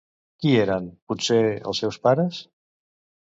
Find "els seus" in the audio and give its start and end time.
1.71-1.99